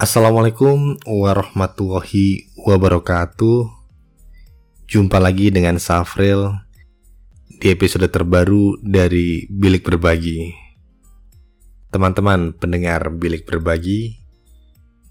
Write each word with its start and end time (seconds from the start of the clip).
Assalamualaikum 0.00 0.96
warahmatullahi 1.04 2.48
wabarakatuh. 2.56 3.68
Jumpa 4.88 5.20
lagi 5.20 5.52
dengan 5.52 5.76
Safril 5.76 6.56
di 7.60 7.68
episode 7.68 8.08
terbaru 8.08 8.80
dari 8.80 9.44
Bilik 9.52 9.84
Berbagi. 9.84 10.56
Teman-teman 11.92 12.56
pendengar 12.56 13.12
Bilik 13.12 13.44
Berbagi, 13.44 14.16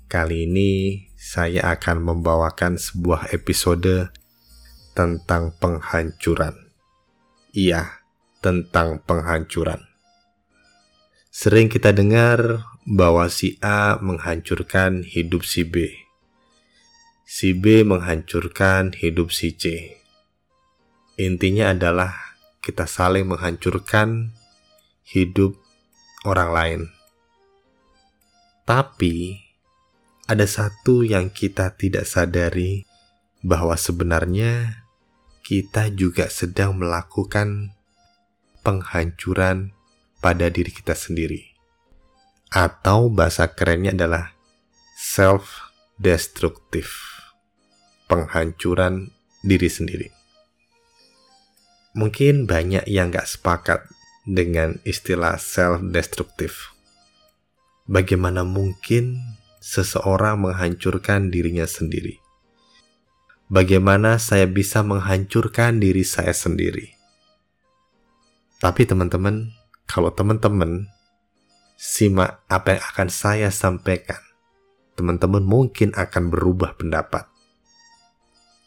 kali 0.10 0.50
ini 0.50 1.06
saya 1.14 1.70
akan 1.70 2.10
membawakan 2.10 2.82
sebuah 2.82 3.30
episode 3.30 4.10
tentang 4.98 5.54
penghancuran. 5.62 6.58
Iya, 7.54 7.94
tentang 8.42 9.06
penghancuran. 9.06 9.86
Sering 11.30 11.70
kita 11.70 11.94
dengar 11.94 12.66
bahwa 12.90 13.30
si 13.30 13.62
A 13.62 14.02
menghancurkan 14.02 15.06
hidup 15.06 15.46
si 15.46 15.62
B. 15.62 15.94
Si 17.30 17.54
B 17.54 17.86
menghancurkan 17.86 18.98
hidup 18.98 19.30
si 19.30 19.54
C. 19.54 19.94
Intinya 21.22 21.70
adalah 21.70 22.18
kita 22.66 22.90
saling 22.90 23.30
menghancurkan 23.30 24.34
hidup 25.06 25.54
orang 26.26 26.50
lain. 26.50 26.82
Tapi 28.66 29.38
ada 30.26 30.50
satu 30.50 31.06
yang 31.06 31.30
kita 31.30 31.78
tidak 31.78 32.10
sadari 32.10 32.90
bahwa 33.46 33.78
sebenarnya 33.78 34.82
kita 35.46 35.94
juga 35.94 36.26
sedang 36.34 36.82
melakukan 36.82 37.70
penghancuran 38.66 39.78
pada 40.22 40.50
diri 40.50 40.74
kita 40.74 40.98
sendiri 40.98 41.49
atau 42.50 43.14
bahasa 43.14 43.46
kerennya 43.54 43.94
adalah 43.94 44.34
self-destructive, 44.98 46.90
penghancuran 48.10 49.14
diri 49.46 49.70
sendiri. 49.70 50.10
Mungkin 51.94 52.46
banyak 52.46 52.86
yang 52.90 53.10
gak 53.14 53.30
sepakat 53.30 53.86
dengan 54.26 54.78
istilah 54.86 55.38
self-destructive. 55.38 56.74
Bagaimana 57.90 58.46
mungkin 58.46 59.18
seseorang 59.58 60.46
menghancurkan 60.46 61.34
dirinya 61.34 61.66
sendiri? 61.66 62.22
Bagaimana 63.50 64.22
saya 64.22 64.46
bisa 64.46 64.86
menghancurkan 64.86 65.82
diri 65.82 66.06
saya 66.06 66.30
sendiri? 66.38 66.94
Tapi 68.62 68.86
teman-teman, 68.86 69.50
kalau 69.90 70.14
teman-teman 70.14 70.86
simak 71.80 72.44
apa 72.52 72.76
yang 72.76 72.84
akan 72.92 73.08
saya 73.08 73.48
sampaikan. 73.56 74.20
Teman-teman 75.00 75.40
mungkin 75.40 75.96
akan 75.96 76.28
berubah 76.28 76.76
pendapat. 76.76 77.24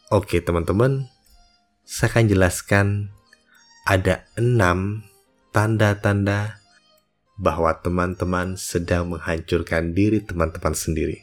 Oke 0.09 0.41
teman-teman, 0.41 1.13
saya 1.85 2.09
akan 2.09 2.25
jelaskan 2.25 2.87
ada 3.85 4.25
enam 4.33 5.05
tanda-tanda 5.53 6.57
bahwa 7.37 7.69
teman-teman 7.77 8.57
sedang 8.57 9.13
menghancurkan 9.13 9.93
diri 9.93 10.17
teman-teman 10.17 10.73
sendiri. 10.73 11.21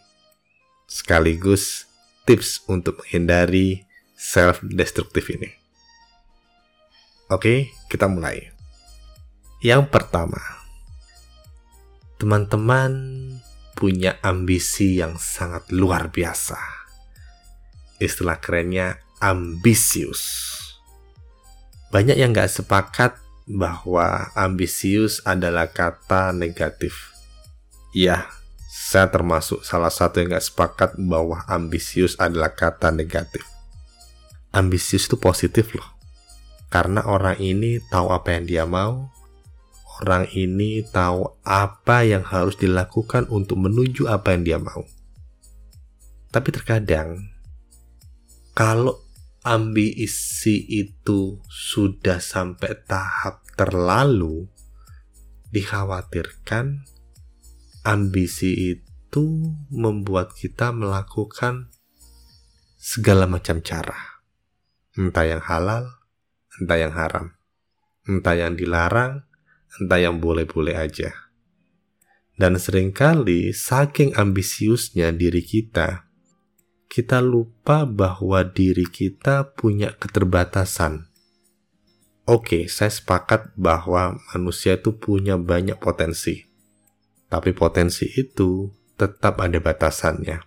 Sekaligus 0.87 1.91
tips 2.23 2.63
untuk 2.71 3.03
menghindari 3.03 3.83
self-destructive 4.15 5.27
ini. 5.43 5.51
Oke, 7.31 7.71
kita 7.91 8.11
mulai. 8.11 8.51
Yang 9.63 9.87
pertama, 9.87 10.60
teman-teman 12.21 12.93
punya 13.73 14.21
ambisi 14.21 15.01
yang 15.01 15.17
sangat 15.17 15.73
luar 15.73 16.13
biasa. 16.13 16.61
Istilah 17.97 18.37
kerennya 18.37 19.01
ambisius. 19.25 20.53
Banyak 21.89 22.21
yang 22.21 22.37
gak 22.37 22.53
sepakat 22.53 23.17
bahwa 23.49 24.29
ambisius 24.37 25.25
adalah 25.25 25.73
kata 25.73 26.37
negatif. 26.37 27.09
Ya, 27.97 28.29
saya 28.69 29.09
termasuk 29.09 29.65
salah 29.65 29.89
satu 29.91 30.21
yang 30.21 30.37
gak 30.37 30.45
sepakat 30.45 31.01
bahwa 31.01 31.41
ambisius 31.49 32.21
adalah 32.21 32.53
kata 32.53 32.93
negatif. 32.93 33.49
Ambisius 34.53 35.09
itu 35.09 35.17
positif 35.17 35.73
loh. 35.73 35.89
Karena 36.69 37.01
orang 37.09 37.41
ini 37.41 37.81
tahu 37.89 38.13
apa 38.13 38.37
yang 38.37 38.45
dia 38.45 38.65
mau, 38.69 39.09
orang 40.01 40.33
ini 40.33 40.81
tahu 40.81 41.29
apa 41.45 42.09
yang 42.09 42.25
harus 42.25 42.57
dilakukan 42.57 43.29
untuk 43.29 43.61
menuju 43.61 44.09
apa 44.09 44.33
yang 44.33 44.43
dia 44.49 44.59
mau. 44.59 44.89
Tapi 46.33 46.49
terkadang, 46.49 47.29
kalau 48.57 48.97
ambisi 49.45 50.65
itu 50.69 51.41
sudah 51.49 52.17
sampai 52.21 52.81
tahap 52.89 53.45
terlalu, 53.57 54.49
dikhawatirkan 55.53 56.87
ambisi 57.85 58.79
itu 58.79 59.25
membuat 59.73 60.33
kita 60.37 60.71
melakukan 60.71 61.73
segala 62.81 63.27
macam 63.27 63.61
cara. 63.61 64.23
Entah 64.95 65.27
yang 65.27 65.43
halal, 65.43 65.85
entah 66.61 66.79
yang 66.79 66.93
haram. 66.95 67.37
Entah 68.09 68.35
yang 68.37 68.57
dilarang, 68.57 69.30
entah 69.79 70.01
yang 70.03 70.19
boleh-boleh 70.19 70.75
aja. 70.75 71.15
Dan 72.35 72.57
sering 72.57 72.91
kali 72.91 73.53
saking 73.53 74.17
ambisiusnya 74.17 75.13
diri 75.13 75.45
kita, 75.45 76.11
kita 76.91 77.23
lupa 77.23 77.87
bahwa 77.87 78.43
diri 78.43 78.83
kita 78.89 79.55
punya 79.55 79.95
keterbatasan. 79.95 81.07
Oke, 82.27 82.67
saya 82.67 82.91
sepakat 82.91 83.55
bahwa 83.55 84.19
manusia 84.35 84.75
itu 84.75 84.99
punya 84.99 85.39
banyak 85.39 85.79
potensi. 85.79 86.51
Tapi 87.31 87.55
potensi 87.55 88.11
itu 88.11 88.75
tetap 88.99 89.39
ada 89.39 89.63
batasannya. 89.63 90.43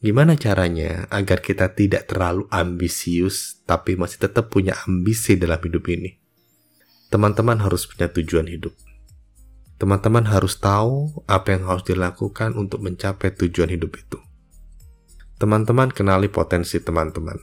Gimana 0.00 0.36
caranya 0.36 1.08
agar 1.08 1.40
kita 1.40 1.72
tidak 1.72 2.08
terlalu 2.08 2.44
ambisius 2.52 3.64
tapi 3.64 3.96
masih 3.96 4.28
tetap 4.28 4.52
punya 4.52 4.76
ambisi 4.84 5.40
dalam 5.40 5.60
hidup 5.60 5.88
ini? 5.88 6.19
Teman-teman 7.10 7.58
harus 7.58 7.90
punya 7.90 8.06
tujuan 8.06 8.46
hidup. 8.46 8.72
Teman-teman 9.76 10.30
harus 10.30 10.56
tahu 10.62 11.24
apa 11.26 11.58
yang 11.58 11.66
harus 11.66 11.82
dilakukan 11.82 12.54
untuk 12.54 12.86
mencapai 12.86 13.34
tujuan 13.34 13.74
hidup 13.74 13.98
itu. 13.98 14.18
Teman-teman 15.40 15.90
kenali 15.90 16.30
potensi 16.30 16.78
teman-teman. 16.78 17.36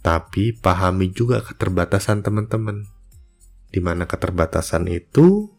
Tapi 0.00 0.56
pahami 0.56 1.12
juga 1.12 1.42
keterbatasan 1.42 2.22
teman-teman. 2.24 2.86
Di 3.68 3.82
mana 3.82 4.06
keterbatasan 4.06 4.86
itu 4.88 5.50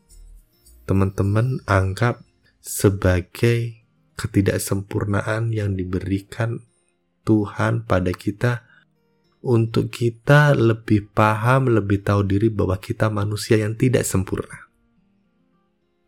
teman-teman 0.88 1.62
anggap 1.68 2.24
sebagai 2.64 3.84
ketidaksempurnaan 4.16 5.52
yang 5.52 5.76
diberikan 5.76 6.64
Tuhan 7.28 7.84
pada 7.84 8.16
kita 8.16 8.67
untuk 9.42 9.94
kita 9.94 10.58
lebih 10.58 11.14
paham, 11.14 11.70
lebih 11.70 12.02
tahu 12.02 12.26
diri 12.26 12.50
bahwa 12.50 12.78
kita 12.82 13.08
manusia 13.14 13.62
yang 13.62 13.78
tidak 13.78 14.04
sempurna. 14.04 14.66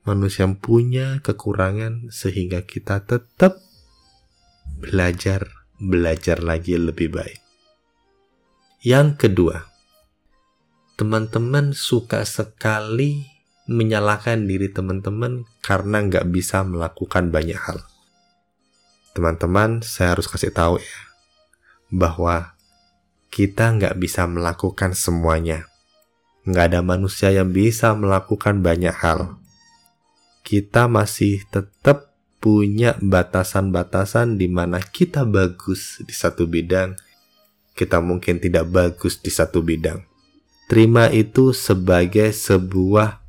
Manusia 0.08 0.48
yang 0.48 0.58
punya 0.58 1.22
kekurangan 1.22 2.10
sehingga 2.10 2.66
kita 2.66 3.06
tetap 3.06 3.62
belajar, 4.80 5.46
belajar 5.78 6.42
lagi 6.42 6.80
lebih 6.80 7.14
baik. 7.14 7.40
Yang 8.80 9.28
kedua, 9.28 9.68
teman-teman 10.96 11.75
suka 11.75 12.24
sekali 12.24 13.28
menyalahkan 13.70 14.50
diri 14.50 14.74
teman-teman 14.74 15.46
karena 15.62 16.02
nggak 16.02 16.25
bisa 16.34 16.66
melakukan 16.66 17.30
banyak 17.30 17.60
hal. 17.60 17.86
Teman-teman, 19.14 19.86
saya 19.86 20.18
harus 20.18 20.25
kasih 20.25 20.50
tahu 20.50 20.82
ya, 20.82 21.00
bahwa 21.94 22.59
kita 23.30 23.78
nggak 23.78 23.96
bisa 24.02 24.26
melakukan 24.26 24.98
semuanya. 24.98 25.70
Nggak 26.50 26.66
ada 26.74 26.81
manusia 26.81 27.30
yang 27.30 27.54
bisa 27.54 27.94
melakukan 27.94 28.66
banyak 28.66 28.94
hal. 28.94 29.38
Kita 30.42 30.90
masih 30.90 31.46
tetap 31.54 32.10
punya 32.42 32.98
batasan-batasan 32.98 34.40
di 34.40 34.50
mana 34.50 34.81
kita 34.81 35.28
bagus 35.28 36.02
di 36.02 36.16
satu 36.16 36.50
bidang, 36.50 36.98
kita 37.78 38.02
mungkin 38.02 38.42
tidak 38.42 38.72
bagus 38.72 39.20
di 39.22 39.30
satu 39.30 39.62
bidang. 39.62 40.02
Terima 40.72 41.12
itu 41.12 41.52
sebagai 41.54 42.32
sebuah 42.34 43.22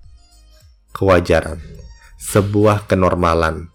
kewajaran, 0.95 1.61
sebuah 2.21 2.89
kenormalan 2.89 3.69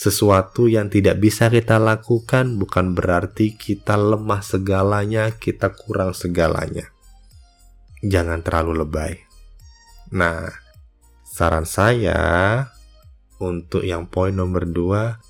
sesuatu 0.00 0.64
yang 0.64 0.88
tidak 0.88 1.20
bisa 1.20 1.52
kita 1.52 1.76
lakukan 1.76 2.56
bukan 2.56 2.96
berarti 2.96 3.52
kita 3.52 4.00
lemah 4.00 4.40
segalanya, 4.40 5.28
kita 5.36 5.76
kurang 5.76 6.16
segalanya. 6.16 6.88
Jangan 8.00 8.40
terlalu 8.40 8.80
lebay. 8.80 9.20
Nah, 10.16 10.48
saran 11.28 11.68
saya 11.68 12.16
untuk 13.44 13.84
yang 13.84 14.08
poin 14.08 14.32
nomor 14.32 14.64
dua, 14.64 15.20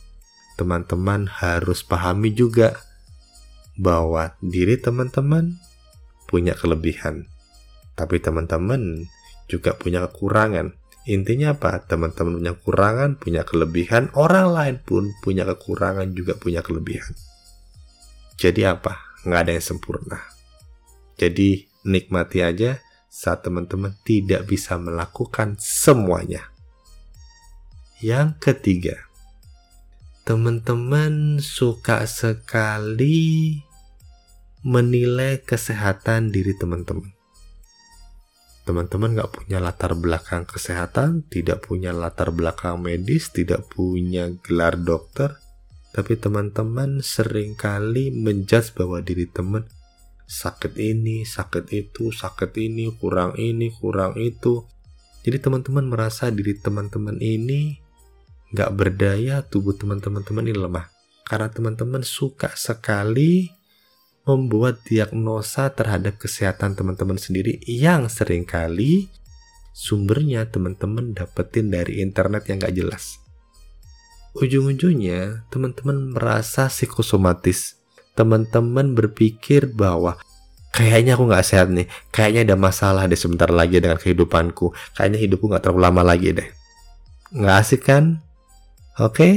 teman-teman 0.55 1.27
harus 1.27 1.83
pahami 1.83 2.31
juga 2.31 2.79
bahwa 3.75 4.39
diri 4.39 4.79
teman-teman 4.79 5.59
punya 6.31 6.55
kelebihan, 6.55 7.27
tapi 7.99 8.23
teman-teman 8.23 9.11
juga 9.51 9.75
punya 9.75 10.07
kekurangan. 10.07 10.79
Intinya 11.09 11.57
apa? 11.57 11.81
Teman-teman 11.81 12.37
punya 12.37 12.53
kekurangan, 12.61 13.11
punya 13.17 13.43
kelebihan, 13.49 14.13
orang 14.13 14.53
lain 14.53 14.77
pun 14.85 15.09
punya 15.25 15.49
kekurangan 15.49 16.13
juga 16.13 16.37
punya 16.37 16.61
kelebihan. 16.61 17.17
Jadi 18.37 18.69
apa? 18.69 19.01
Nggak 19.25 19.41
ada 19.41 19.53
yang 19.57 19.65
sempurna. 19.65 20.19
Jadi 21.17 21.69
nikmati 21.89 22.45
aja 22.45 22.81
saat 23.09 23.45
teman-teman 23.45 23.97
tidak 24.05 24.49
bisa 24.49 24.77
melakukan 24.77 25.57
semuanya. 25.61 26.53
Yang 28.01 28.41
ketiga, 28.41 28.97
teman-teman 30.25 31.37
suka 31.41 32.09
sekali 32.09 33.61
menilai 34.65 35.41
kesehatan 35.45 36.33
diri 36.33 36.57
teman-teman. 36.57 37.20
Teman-teman 38.71 39.19
nggak 39.19 39.35
punya 39.35 39.59
latar 39.59 39.99
belakang 39.99 40.47
kesehatan, 40.47 41.27
tidak 41.27 41.67
punya 41.67 41.91
latar 41.91 42.31
belakang 42.31 42.79
medis, 42.79 43.35
tidak 43.35 43.67
punya 43.67 44.31
gelar 44.47 44.79
dokter, 44.79 45.43
tapi 45.91 46.15
teman-teman 46.15 47.03
sering 47.03 47.59
kali 47.59 48.15
menjudge 48.15 48.79
bahwa 48.79 49.03
diri 49.03 49.27
teman 49.27 49.67
sakit 50.23 50.79
ini, 50.79 51.27
sakit 51.27 51.67
itu, 51.75 52.15
sakit 52.15 52.55
ini, 52.63 52.95
kurang 52.95 53.35
ini, 53.43 53.75
kurang 53.75 54.15
itu. 54.15 54.63
Jadi 55.27 55.43
teman-teman 55.43 55.91
merasa 55.91 56.31
diri 56.31 56.55
teman-teman 56.55 57.19
ini 57.19 57.75
nggak 58.55 58.71
berdaya, 58.71 59.43
tubuh 59.43 59.75
teman-teman 59.75 60.23
ini 60.47 60.55
lemah. 60.55 60.87
Karena 61.27 61.51
teman-teman 61.51 62.07
suka 62.07 62.55
sekali 62.55 63.51
membuat 64.29 64.85
diagnosa 64.85 65.73
terhadap 65.73 66.21
kesehatan 66.21 66.77
teman-teman 66.77 67.17
sendiri 67.17 67.59
yang 67.65 68.07
sering 68.13 68.45
kali 68.45 69.09
sumbernya 69.73 70.45
teman-teman 70.45 71.17
dapetin 71.17 71.73
dari 71.73 72.05
internet 72.05 72.45
yang 72.51 72.61
gak 72.61 72.77
jelas. 72.77 73.17
Ujung-ujungnya, 74.37 75.49
teman-teman 75.51 76.15
merasa 76.15 76.71
psikosomatis. 76.71 77.81
Teman-teman 78.15 78.93
berpikir 78.95 79.73
bahwa 79.73 80.21
kayaknya 80.71 81.17
aku 81.19 81.27
gak 81.27 81.47
sehat 81.47 81.73
nih, 81.73 81.89
kayaknya 82.15 82.53
ada 82.53 82.57
masalah 82.61 83.09
deh 83.11 83.19
sebentar 83.19 83.51
lagi 83.51 83.81
dengan 83.81 83.99
kehidupanku, 83.99 84.71
kayaknya 84.95 85.19
hidupku 85.19 85.51
gak 85.51 85.65
terlalu 85.67 85.83
lama 85.83 86.03
lagi 86.05 86.37
deh. 86.37 86.49
Gak 87.35 87.57
asik 87.57 87.83
kan? 87.89 88.23
Oke? 89.01 89.17
Okay? 89.17 89.35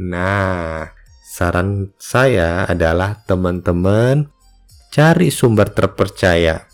Nah, 0.00 0.92
Saran 1.30 1.94
saya 1.94 2.66
adalah 2.66 3.22
teman-teman 3.22 4.26
cari 4.90 5.30
sumber 5.30 5.70
terpercaya. 5.70 6.66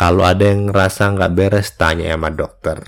Kalau 0.00 0.24
ada 0.24 0.48
yang 0.48 0.72
ngerasa 0.72 1.12
nggak 1.12 1.32
beres, 1.36 1.76
tanya 1.76 2.08
sama 2.16 2.32
dokter. 2.32 2.80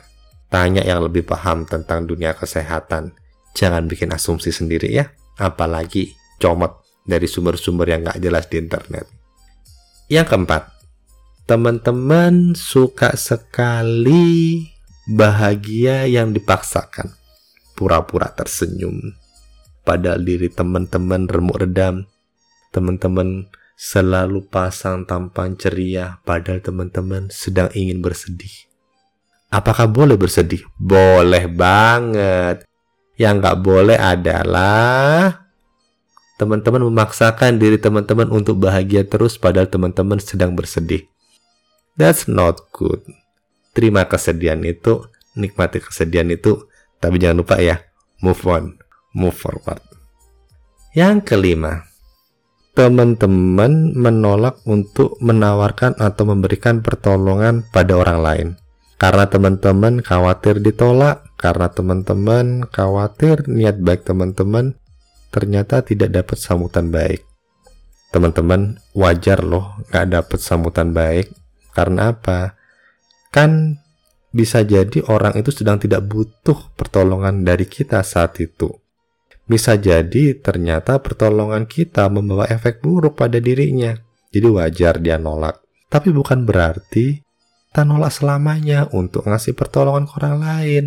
Tanya 0.48 0.80
yang 0.80 1.04
lebih 1.04 1.28
paham 1.28 1.69
tentang 1.69 2.08
dunia 2.08 2.32
kesehatan. 2.32 3.12
Jangan 3.52 3.84
bikin 3.84 4.16
asumsi 4.16 4.48
sendiri 4.48 4.88
ya. 4.88 5.12
Apalagi 5.36 6.16
comot 6.40 6.80
dari 7.04 7.28
sumber-sumber 7.28 7.92
yang 7.92 8.08
nggak 8.08 8.24
jelas 8.24 8.48
di 8.48 8.56
internet. 8.56 9.04
Yang 10.08 10.26
keempat, 10.32 10.72
teman-teman 11.44 12.56
suka 12.56 13.12
sekali 13.20 14.64
bahagia 15.04 16.08
yang 16.08 16.32
dipaksakan. 16.32 17.12
Pura-pura 17.76 18.32
tersenyum 18.32 19.20
padahal 19.82 20.23
diri 20.23 20.49
teman-teman 20.49 21.26
remuk 21.26 21.58
redam. 21.58 22.06
Teman-teman 22.73 23.52
selalu 23.76 24.46
pasang 24.49 25.05
tampan 25.05 25.58
ceria 25.58 26.23
padahal 26.23 26.62
teman-teman 26.62 27.29
sedang 27.29 27.69
ingin 27.75 28.00
bersedih. 28.00 28.70
Apakah 29.52 29.84
boleh 29.90 30.17
bersedih? 30.17 30.64
Boleh 30.81 31.44
banget. 31.50 32.64
Yang 33.20 33.34
nggak 33.44 33.58
boleh 33.61 33.99
adalah 34.00 35.44
teman-teman 36.40 36.88
memaksakan 36.88 37.61
diri 37.61 37.76
teman-teman 37.76 38.32
untuk 38.32 38.58
bahagia 38.58 39.05
terus 39.05 39.37
padahal 39.37 39.69
teman-teman 39.69 40.19
sedang 40.19 40.56
bersedih. 40.56 41.05
That's 41.94 42.25
not 42.25 42.73
good. 42.73 43.05
Terima 43.76 44.08
kesedihan 44.08 44.58
itu, 44.64 45.05
nikmati 45.37 45.84
kesedihan 45.84 46.32
itu, 46.32 46.64
tapi 46.96 47.20
jangan 47.20 47.44
lupa 47.44 47.61
ya, 47.61 47.84
move 48.25 48.40
on 48.49 48.81
move 49.17 49.37
forward. 49.37 49.81
Yang 50.93 51.32
kelima, 51.32 51.88
teman-teman 52.73 53.97
menolak 53.97 54.61
untuk 54.64 55.17
menawarkan 55.20 55.97
atau 56.00 56.25
memberikan 56.29 56.81
pertolongan 56.81 57.64
pada 57.69 57.97
orang 57.97 58.19
lain. 58.20 58.49
Karena 58.97 59.29
teman-teman 59.29 60.05
khawatir 60.05 60.61
ditolak, 60.61 61.25
karena 61.41 61.73
teman-teman 61.73 62.69
khawatir 62.69 63.44
niat 63.49 63.81
baik 63.81 64.05
teman-teman 64.05 64.76
ternyata 65.32 65.81
tidak 65.81 66.12
dapat 66.12 66.37
sambutan 66.37 66.93
baik. 66.93 67.25
Teman-teman 68.12 68.76
wajar 68.93 69.41
loh 69.41 69.81
nggak 69.88 70.06
dapat 70.12 70.38
sambutan 70.44 70.93
baik. 70.93 71.32
Karena 71.73 72.12
apa? 72.12 72.61
Kan 73.32 73.81
bisa 74.29 74.61
jadi 74.61 75.00
orang 75.08 75.41
itu 75.41 75.49
sedang 75.49 75.81
tidak 75.81 76.05
butuh 76.05 76.73
pertolongan 76.76 77.49
dari 77.49 77.65
kita 77.65 78.05
saat 78.05 78.37
itu 78.44 78.81
bisa 79.47 79.75
jadi 79.75 80.39
ternyata 80.39 81.03
pertolongan 81.03 81.67
kita 81.67 82.06
membawa 82.09 82.47
efek 82.49 82.81
buruk 82.81 83.19
pada 83.19 83.43
dirinya. 83.43 83.94
Jadi 84.33 84.49
wajar 84.49 85.03
dia 85.03 85.21
nolak. 85.21 85.61
Tapi 85.93 86.09
bukan 86.09 86.49
berarti 86.49 87.21
kita 87.73 87.89
nolak 87.89 88.12
selamanya 88.12 88.85
untuk 88.93 89.25
ngasih 89.25 89.56
pertolongan 89.56 90.05
ke 90.05 90.12
orang 90.21 90.37
lain. 90.44 90.85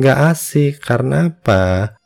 Nggak 0.00 0.18
asik, 0.32 0.74
karena 0.80 1.28
apa? 1.28 1.96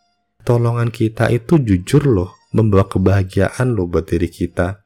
Tolongan 0.42 0.90
kita 0.90 1.30
itu 1.30 1.62
jujur 1.62 2.10
loh, 2.10 2.34
membawa 2.50 2.90
kebahagiaan 2.90 3.78
loh 3.78 3.86
buat 3.86 4.10
diri 4.10 4.26
kita. 4.26 4.82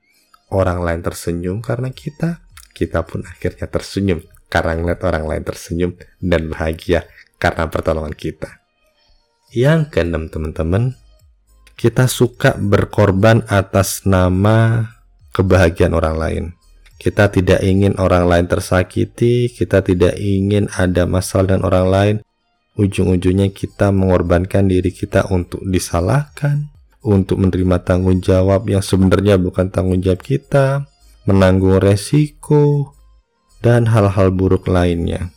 Orang 0.53 0.85
lain 0.85 1.01
tersenyum 1.01 1.65
karena 1.65 1.89
kita, 1.97 2.45
kita 2.77 3.09
pun 3.09 3.25
akhirnya 3.25 3.65
tersenyum 3.65 4.21
karena 4.53 4.77
ngeliat 4.77 5.01
orang 5.09 5.25
lain 5.25 5.45
tersenyum 5.49 5.93
dan 6.21 6.53
bahagia 6.53 7.09
karena 7.41 7.73
pertolongan 7.73 8.13
kita. 8.13 8.66
Yang 9.55 9.95
keenam 9.95 10.27
teman-teman, 10.27 10.99
kita 11.79 12.11
suka 12.11 12.59
berkorban 12.59 13.47
atas 13.47 14.03
nama 14.03 14.91
kebahagiaan 15.31 15.95
orang 15.95 16.17
lain. 16.19 16.45
Kita 16.99 17.31
tidak 17.31 17.63
ingin 17.63 17.95
orang 18.01 18.27
lain 18.27 18.51
tersakiti, 18.51 19.53
kita 19.53 19.87
tidak 19.87 20.19
ingin 20.19 20.67
ada 20.75 21.07
masalah 21.07 21.55
dengan 21.55 21.63
orang 21.69 21.87
lain. 21.87 22.17
Ujung-ujungnya 22.75 23.55
kita 23.55 23.95
mengorbankan 23.95 24.67
diri 24.67 24.91
kita 24.91 25.31
untuk 25.31 25.63
disalahkan, 25.63 26.73
untuk 27.07 27.39
menerima 27.39 27.87
tanggung 27.87 28.19
jawab 28.19 28.67
yang 28.67 28.83
sebenarnya 28.83 29.39
bukan 29.39 29.71
tanggung 29.71 30.03
jawab 30.03 30.27
kita, 30.27 30.91
menanggung 31.29 31.79
resiko, 31.79 32.97
dan 33.63 33.87
hal-hal 33.95 34.35
buruk 34.35 34.67
lainnya. 34.67 35.31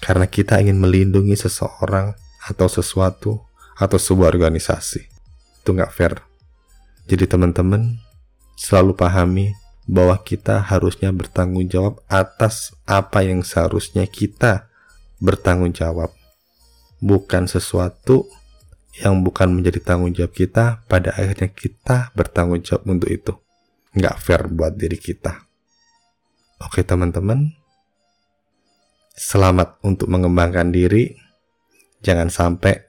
Karena 0.00 0.24
kita 0.30 0.62
ingin 0.62 0.80
melindungi 0.80 1.36
seseorang 1.36 2.14
atau 2.48 2.66
sesuatu 2.66 3.44
atau 3.76 3.98
sebuah 4.00 4.32
organisasi. 4.32 5.06
Itu 5.62 5.76
nggak 5.76 5.92
fair. 5.92 6.24
Jadi 7.08 7.24
teman-teman 7.28 8.00
selalu 8.58 8.96
pahami 8.96 9.54
bahwa 9.88 10.20
kita 10.20 10.60
harusnya 10.60 11.08
bertanggung 11.14 11.64
jawab 11.70 12.04
atas 12.10 12.76
apa 12.84 13.24
yang 13.24 13.40
seharusnya 13.40 14.04
kita 14.04 14.68
bertanggung 15.22 15.72
jawab. 15.72 16.12
Bukan 16.98 17.46
sesuatu 17.46 18.28
yang 18.98 19.22
bukan 19.22 19.54
menjadi 19.54 19.78
tanggung 19.80 20.10
jawab 20.10 20.34
kita, 20.34 20.82
pada 20.90 21.14
akhirnya 21.14 21.48
kita 21.48 22.10
bertanggung 22.12 22.60
jawab 22.60 22.82
untuk 22.90 23.08
itu. 23.08 23.32
Nggak 23.94 24.16
fair 24.18 24.42
buat 24.50 24.74
diri 24.74 24.98
kita. 24.98 25.46
Oke 26.58 26.82
teman-teman, 26.82 27.54
selamat 29.14 29.78
untuk 29.86 30.10
mengembangkan 30.10 30.74
diri 30.74 31.14
jangan 32.04 32.30
sampai 32.30 32.88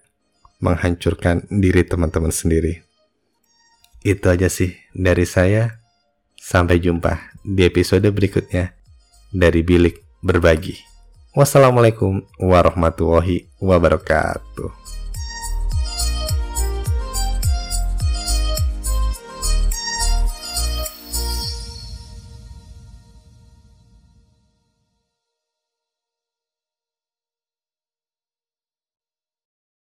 menghancurkan 0.59 1.47
diri 1.47 1.87
teman-teman 1.87 2.31
sendiri. 2.31 2.83
Itu 4.03 4.31
aja 4.31 4.47
sih 4.47 4.75
dari 4.95 5.27
saya. 5.27 5.79
Sampai 6.39 6.79
jumpa 6.79 7.35
di 7.43 7.67
episode 7.67 8.07
berikutnya 8.09 8.71
dari 9.29 9.59
Bilik 9.59 10.23
Berbagi. 10.23 10.79
Wassalamualaikum 11.35 12.25
warahmatullahi 12.39 13.51
wabarakatuh. 13.59 14.98